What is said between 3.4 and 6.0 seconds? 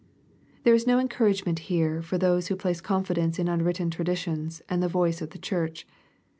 unwritten traditions, and the voice of the church.